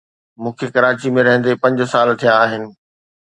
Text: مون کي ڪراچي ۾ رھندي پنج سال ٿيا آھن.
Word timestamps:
مون 0.41 0.53
کي 0.57 0.67
ڪراچي 0.75 1.09
۾ 1.17 1.21
رھندي 1.27 1.53
پنج 1.63 1.77
سال 1.93 2.07
ٿيا 2.19 2.33
آھن. 2.43 2.63